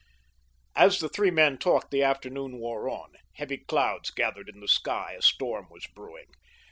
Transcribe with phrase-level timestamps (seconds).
[0.75, 3.11] As the three men talked the afternoon wore on.
[3.35, 6.31] Heavy clouds gathered in the sky; a storm was brewing.